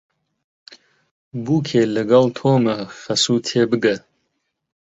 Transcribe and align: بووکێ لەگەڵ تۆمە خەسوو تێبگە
بووکێ 1.43 1.83
لەگەڵ 1.95 2.25
تۆمە 2.37 2.77
خەسوو 2.99 3.43
تێبگە 3.47 3.95